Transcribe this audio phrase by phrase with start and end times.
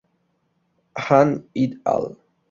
[1.09, 1.33] Han
[1.65, 2.09] "et al.